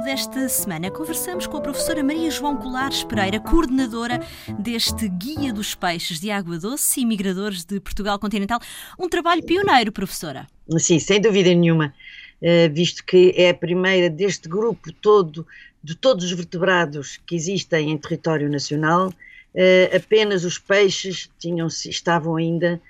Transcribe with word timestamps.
desta 0.00 0.48
semana 0.48 0.90
conversamos 0.90 1.46
com 1.46 1.58
a 1.58 1.60
professora 1.60 2.02
Maria 2.02 2.30
João 2.30 2.56
Colares 2.56 3.04
Pereira, 3.04 3.38
coordenadora 3.38 4.20
deste 4.58 5.06
Guia 5.06 5.52
dos 5.52 5.74
Peixes 5.74 6.18
de 6.18 6.30
Água 6.30 6.58
Doce 6.58 7.02
e 7.02 7.04
Migradores 7.04 7.62
de 7.62 7.78
Portugal 7.78 8.18
Continental. 8.18 8.58
Um 8.98 9.06
trabalho 9.06 9.44
pioneiro, 9.44 9.92
professora. 9.92 10.46
Sim, 10.78 10.98
sem 10.98 11.20
dúvida 11.20 11.52
nenhuma, 11.54 11.94
eh, 12.40 12.70
visto 12.70 13.04
que 13.04 13.34
é 13.36 13.50
a 13.50 13.54
primeira 13.54 14.08
deste 14.08 14.48
grupo 14.48 14.90
todo, 14.90 15.46
de 15.82 15.94
todos 15.94 16.24
os 16.24 16.32
vertebrados 16.32 17.20
que 17.26 17.36
existem 17.36 17.90
em 17.90 17.98
território 17.98 18.48
nacional, 18.48 19.12
eh, 19.54 19.90
apenas 19.94 20.44
os 20.44 20.58
peixes 20.58 21.30
tinham, 21.38 21.66
estavam 21.66 22.36
ainda 22.36 22.80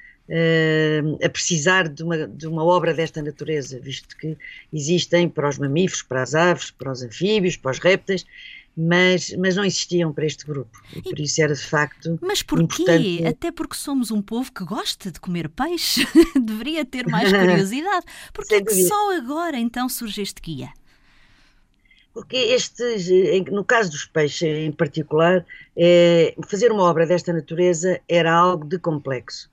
a 1.22 1.28
precisar 1.28 1.88
de 1.88 2.02
uma, 2.02 2.26
de 2.26 2.46
uma 2.46 2.64
obra 2.64 2.94
desta 2.94 3.22
natureza, 3.22 3.78
visto 3.78 4.16
que 4.16 4.36
existem 4.72 5.28
para 5.28 5.48
os 5.48 5.58
mamíferos, 5.58 6.02
para 6.02 6.22
as 6.22 6.34
aves, 6.34 6.70
para 6.70 6.90
os 6.90 7.02
anfíbios, 7.02 7.56
para 7.56 7.72
os 7.72 7.78
répteis, 7.78 8.24
mas, 8.76 9.30
mas 9.38 9.54
não 9.54 9.64
existiam 9.64 10.12
para 10.12 10.26
este 10.26 10.44
grupo. 10.44 10.80
E 10.94 11.02
por 11.02 11.18
isso 11.20 11.40
era 11.40 11.54
de 11.54 11.62
facto. 11.64 12.18
Mas 12.20 12.42
porquê? 12.42 12.82
Importante... 12.82 13.26
Até 13.26 13.52
porque 13.52 13.76
somos 13.76 14.10
um 14.10 14.20
povo 14.20 14.50
que 14.52 14.64
gosta 14.64 15.10
de 15.10 15.20
comer 15.20 15.48
peixe, 15.48 16.06
deveria 16.40 16.84
ter 16.84 17.06
mais 17.06 17.30
curiosidade. 17.32 18.04
Porquê 18.32 18.56
é 18.56 18.62
que 18.62 18.74
só 18.74 19.16
agora 19.16 19.58
então 19.58 19.88
surge 19.88 20.22
este 20.22 20.40
guia? 20.40 20.70
Porque 22.12 22.36
estes, 22.36 23.08
no 23.50 23.64
caso 23.64 23.90
dos 23.90 24.04
peixes 24.04 24.42
em 24.42 24.70
particular, 24.70 25.44
é, 25.76 26.34
fazer 26.46 26.70
uma 26.70 26.84
obra 26.84 27.04
desta 27.06 27.32
natureza 27.32 28.00
era 28.08 28.32
algo 28.32 28.64
de 28.64 28.78
complexo. 28.78 29.50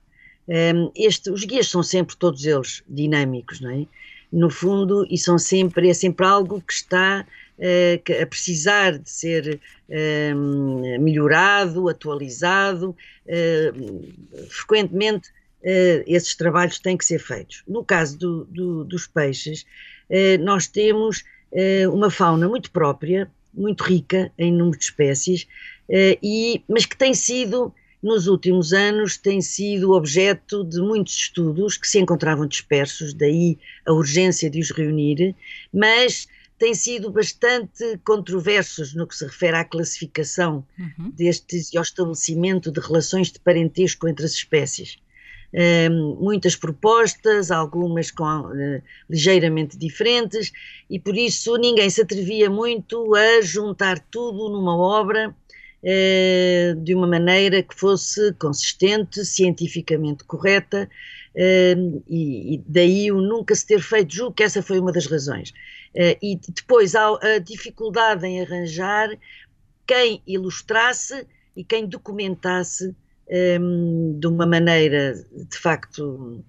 Este, 0.94 1.30
os 1.30 1.44
guias 1.44 1.68
são 1.68 1.82
sempre 1.82 2.14
todos 2.16 2.44
eles 2.44 2.82
dinâmicos, 2.88 3.60
não 3.60 3.70
é? 3.70 3.86
No 4.30 4.50
fundo, 4.50 5.06
e 5.10 5.18
são 5.18 5.38
sempre, 5.38 5.90
é 5.90 5.94
sempre 5.94 6.26
algo 6.26 6.60
que 6.60 6.72
está 6.72 7.26
uh, 7.58 8.22
a 8.22 8.26
precisar 8.26 8.98
de 8.98 9.10
ser 9.10 9.60
melhorado, 10.98 11.88
atualizado. 11.88 12.96
Uh, 13.26 14.12
frequentemente, 14.48 15.30
eh, 15.64 16.02
esses 16.08 16.34
trabalhos 16.34 16.78
têm 16.78 16.96
que 16.96 17.04
ser 17.04 17.18
feitos. 17.20 17.62
No 17.68 17.84
caso 17.84 18.18
do, 18.18 18.44
do, 18.46 18.84
dos 18.84 19.06
peixes, 19.06 19.64
nós 20.40 20.66
temos 20.66 21.22
uma 21.92 22.10
fauna 22.10 22.48
muito 22.48 22.70
própria, 22.72 23.30
muito 23.54 23.84
rica 23.84 24.32
em 24.36 24.50
número 24.50 24.76
de 24.76 24.84
espécies, 24.84 25.46
mas 26.68 26.84
que 26.84 26.96
tem 26.96 27.14
sido 27.14 27.72
nos 28.02 28.26
últimos 28.26 28.72
anos 28.72 29.16
tem 29.16 29.40
sido 29.40 29.92
objeto 29.92 30.64
de 30.64 30.80
muitos 30.80 31.14
estudos 31.14 31.76
que 31.76 31.86
se 31.86 32.00
encontravam 32.00 32.46
dispersos, 32.46 33.14
daí 33.14 33.58
a 33.86 33.92
urgência 33.92 34.50
de 34.50 34.58
os 34.58 34.70
reunir, 34.70 35.36
mas 35.72 36.26
têm 36.58 36.74
sido 36.74 37.10
bastante 37.10 37.98
controversos 38.04 38.94
no 38.94 39.06
que 39.06 39.16
se 39.16 39.24
refere 39.24 39.56
à 39.56 39.64
classificação 39.64 40.64
uhum. 40.78 41.10
destes 41.10 41.72
e 41.72 41.76
ao 41.76 41.82
estabelecimento 41.82 42.70
de 42.70 42.80
relações 42.80 43.30
de 43.30 43.40
parentesco 43.40 44.08
entre 44.08 44.24
as 44.24 44.32
espécies. 44.32 44.98
Um, 45.54 46.16
muitas 46.18 46.56
propostas, 46.56 47.50
algumas 47.50 48.10
com, 48.10 48.24
uh, 48.24 48.82
ligeiramente 49.10 49.76
diferentes, 49.76 50.50
e 50.88 50.98
por 50.98 51.14
isso 51.14 51.56
ninguém 51.56 51.90
se 51.90 52.00
atrevia 52.00 52.48
muito 52.48 53.14
a 53.14 53.42
juntar 53.42 53.98
tudo 53.98 54.48
numa 54.48 54.74
obra 54.74 55.34
de 55.82 56.94
uma 56.94 57.06
maneira 57.06 57.62
que 57.62 57.74
fosse 57.74 58.32
consistente, 58.34 59.24
cientificamente 59.24 60.22
correta, 60.24 60.88
eh, 61.34 61.74
e, 62.08 62.62
daí 62.66 63.10
o 63.10 63.20
nunca 63.20 63.54
se 63.54 63.66
ter 63.66 63.80
feito, 63.80 64.14
julgo 64.14 64.34
que 64.34 64.42
essa 64.42 64.62
foi 64.62 64.78
uma 64.78 64.92
das 64.92 65.06
razões. 65.06 65.52
Eh, 65.94 66.18
e 66.22 66.38
depois 66.48 66.94
há 66.94 67.08
a 67.20 67.38
dificuldade 67.38 68.26
em 68.26 68.42
arranjar 68.42 69.10
quem 69.86 70.22
ilustrasse 70.26 71.26
e 71.56 71.64
quem 71.64 71.86
documentasse 71.86 72.94
de 74.18 74.26
uma 74.26 74.44
maneira 74.44 75.14
de 75.32 75.56
facto 75.56 76.44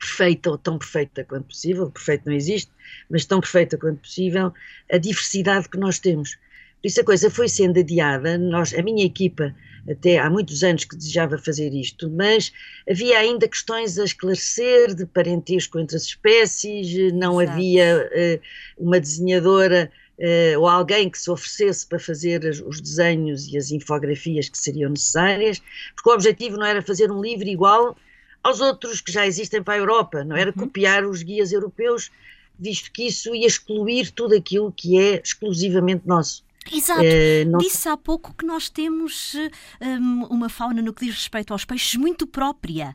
perfeita 0.00 0.50
ou 0.50 0.58
tão 0.58 0.76
perfeita 0.76 1.22
quanto 1.22 1.46
possível, 1.46 1.88
perfeito 1.90 2.26
não 2.26 2.32
existe, 2.32 2.72
mas 3.08 3.24
tão 3.24 3.40
perfeita 3.40 3.78
quanto 3.78 4.00
possível, 4.00 4.52
a 4.90 4.98
diversidade 4.98 5.68
que 5.68 5.78
nós 5.78 6.00
temos. 6.00 6.36
Por 6.82 6.88
isso 6.88 7.00
a 7.00 7.04
coisa 7.04 7.30
foi 7.30 7.48
sendo 7.48 7.78
adiada. 7.78 8.36
Nós, 8.36 8.74
a 8.74 8.82
minha 8.82 9.06
equipa, 9.06 9.54
até 9.88 10.18
há 10.18 10.28
muitos 10.28 10.64
anos 10.64 10.84
que 10.84 10.96
desejava 10.96 11.38
fazer 11.38 11.72
isto, 11.72 12.10
mas 12.10 12.52
havia 12.90 13.18
ainda 13.18 13.46
questões 13.46 13.98
a 14.00 14.04
esclarecer 14.04 14.92
de 14.94 15.06
parentesco 15.06 15.78
entre 15.78 15.96
as 15.96 16.02
espécies, 16.02 17.12
não 17.12 17.40
Exato. 17.40 17.56
havia 17.56 18.10
uh, 18.10 18.84
uma 18.84 18.98
desenhadora 18.98 19.90
uh, 20.18 20.60
ou 20.60 20.68
alguém 20.68 21.08
que 21.08 21.18
se 21.18 21.30
oferecesse 21.30 21.86
para 21.86 22.00
fazer 22.00 22.44
os 22.66 22.80
desenhos 22.80 23.46
e 23.46 23.56
as 23.56 23.70
infografias 23.70 24.48
que 24.48 24.58
seriam 24.58 24.90
necessárias, 24.90 25.62
porque 25.94 26.10
o 26.10 26.14
objetivo 26.14 26.56
não 26.56 26.66
era 26.66 26.82
fazer 26.82 27.10
um 27.12 27.20
livro 27.20 27.48
igual 27.48 27.96
aos 28.42 28.60
outros 28.60 29.00
que 29.00 29.12
já 29.12 29.24
existem 29.24 29.62
para 29.62 29.74
a 29.74 29.78
Europa, 29.78 30.24
não 30.24 30.36
era 30.36 30.50
uhum. 30.50 30.64
copiar 30.64 31.04
os 31.04 31.22
guias 31.22 31.52
europeus, 31.52 32.10
visto 32.58 32.90
que 32.92 33.06
isso 33.06 33.34
ia 33.34 33.46
excluir 33.46 34.10
tudo 34.10 34.34
aquilo 34.34 34.72
que 34.72 34.98
é 34.98 35.20
exclusivamente 35.22 36.06
nosso. 36.06 36.44
Exato. 36.70 37.00
Uh, 37.00 37.50
não... 37.50 37.58
Disse 37.58 37.88
há 37.88 37.96
pouco 37.96 38.34
que 38.34 38.44
nós 38.44 38.68
temos 38.68 39.34
um, 39.80 40.24
uma 40.26 40.48
fauna 40.48 40.82
no 40.82 40.92
que 40.92 41.06
diz 41.06 41.14
respeito 41.14 41.52
aos 41.52 41.64
peixes 41.64 41.94
muito 41.96 42.26
própria. 42.26 42.94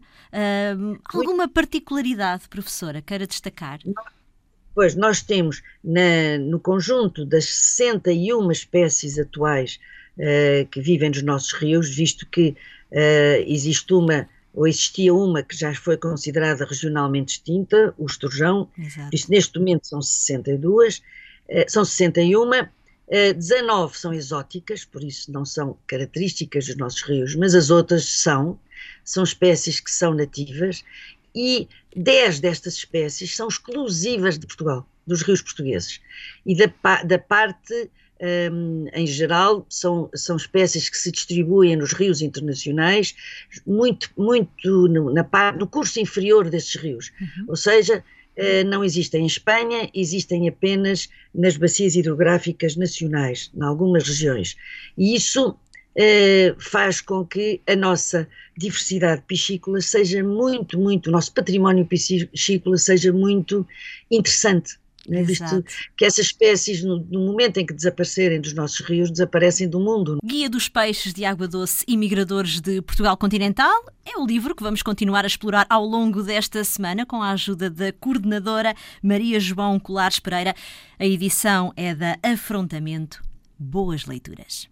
Um, 0.78 0.98
alguma 1.06 1.48
particularidade, 1.48 2.48
professora, 2.48 3.02
queira 3.02 3.26
destacar? 3.28 3.80
Pois, 4.74 4.96
nós 4.96 5.22
temos 5.22 5.64
na, 5.84 6.38
no 6.40 6.60
conjunto 6.60 7.26
das 7.26 7.46
61 7.46 8.52
espécies 8.52 9.18
atuais 9.18 9.80
uh, 10.18 10.68
que 10.68 10.80
vivem 10.80 11.10
nos 11.10 11.24
nossos 11.24 11.52
rios, 11.54 11.90
visto 11.90 12.28
que 12.30 12.50
uh, 12.92 13.44
existe 13.46 13.94
uma 13.94 14.30
ou 14.54 14.68
existia 14.68 15.14
uma 15.14 15.44
que 15.44 15.56
já 15.56 15.74
foi 15.76 15.98
considerada 15.98 16.66
regionalmente 16.66 17.34
extinta, 17.34 17.94
o 17.96 18.08
esturjão, 18.08 18.68
Isto, 19.14 19.30
neste 19.30 19.60
momento 19.60 19.86
são 19.86 20.02
62, 20.02 21.04
são 21.68 21.86
61, 21.86 22.68
19 23.10 23.94
eh, 23.94 23.98
são 23.98 24.14
exóticas, 24.14 24.84
por 24.84 25.04
isso 25.04 25.32
não 25.32 25.46
são 25.46 25.78
características 25.88 26.68
dos 26.68 26.76
nossos 26.76 27.02
rios, 27.04 27.36
mas 27.36 27.56
as 27.56 27.70
outras 27.70 28.06
são, 28.06 28.60
são 29.04 29.24
espécies 29.24 29.80
que 29.80 29.92
são 29.92 30.14
nativas 30.14 30.84
e 31.34 31.68
10 31.96 32.40
destas 32.40 32.74
espécies 32.76 33.36
são 33.36 33.48
exclusivas 33.48 34.38
de 34.38 34.46
Portugal, 34.46 34.88
dos 35.06 35.22
rios 35.22 35.42
portugueses. 35.42 36.02
E 36.46 36.56
da, 36.56 37.04
da 37.04 37.20
parte, 37.20 37.90
um, 38.52 38.88
em 38.94 39.08
geral, 39.08 39.66
são, 39.70 40.10
são 40.14 40.36
espécies 40.36 40.90
que 40.90 40.98
se 40.98 41.12
distribuem 41.12 41.76
nos 41.76 41.94
rios 41.94 42.22
internacionais, 42.22 43.16
muito, 43.66 44.10
muito 44.18 44.88
no, 44.88 45.14
na, 45.14 45.52
no 45.54 45.68
curso 45.68 46.00
inferior 46.00 46.50
desses 46.50 46.76
rios. 46.76 47.12
Uhum. 47.22 47.46
Ou 47.50 47.56
seja, 47.56 48.04
não 48.66 48.84
existem 48.84 49.24
em 49.24 49.26
Espanha, 49.26 49.90
existem 49.94 50.48
apenas 50.48 51.10
nas 51.34 51.58
bacias 51.58 51.96
hidrográficas 51.96 52.76
nacionais, 52.76 53.52
em 53.56 53.64
algumas 53.64 54.08
regiões. 54.08 54.56
E 54.98 55.16
isso 55.16 55.58
eh, 55.96 56.56
faz 56.60 57.02
com 57.02 57.26
que 57.26 57.60
a 57.66 57.76
nossa 57.76 58.28
diversidade 58.56 59.24
piscícola 59.28 59.82
seja 59.82 60.24
muito, 60.24 60.80
muito, 60.80 61.08
o 61.08 61.12
nosso 61.12 61.34
património 61.34 61.86
piscícola 61.86 62.78
seja 62.78 63.12
muito 63.12 63.68
interessante 64.12 64.78
né? 65.08 65.24
visto 65.24 65.64
que 65.96 66.06
essas 66.06 66.26
espécies, 66.26 66.84
no, 66.84 67.00
no, 67.10 67.26
momento 67.26 67.58
em 67.58 67.66
que 67.66 67.74
desaparecerem 67.74 68.42
dos 68.42 68.54
nossos 68.54 68.80
rios, 68.82 69.10
desaparecem 69.10 69.70
do 69.70 69.80
mundo. 69.80 70.18
Guia 70.24 70.50
dos 70.50 70.68
Peixes 70.70 71.14
de 71.14 71.26
Água 71.26 71.48
Doce 71.48 71.84
e 71.88 71.96
Migradores 71.98 72.60
de 72.60 72.82
Portugal 72.82 73.16
Continental 73.18 73.86
é 74.06 74.18
o 74.18 74.26
livro 74.26 74.56
que 74.56 74.64
vamos 74.64 74.82
continuar 74.82 75.24
a 75.24 75.28
explorar 75.28 75.66
ao 75.70 75.86
longo 75.86 76.24
desta 76.24 76.64
semana 76.64 77.06
com 77.06 77.22
a 77.22 77.32
ajuda 77.32 77.70
da 77.70 77.92
coordenadora 77.92 78.76
Maria 79.02 79.40
João 79.40 79.80
Colares 79.80 80.20
Pereira. 80.20 80.56
A 81.00 81.06
edição 81.06 81.74
é 81.76 81.94
da 81.94 82.18
Afrontamento. 82.24 83.22
Boas 83.60 84.06
leituras. 84.06 84.68